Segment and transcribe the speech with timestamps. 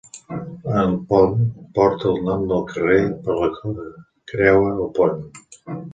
[0.83, 1.35] El pont
[1.75, 3.77] porta el nom del carrer per la que
[4.33, 5.21] creua el pont.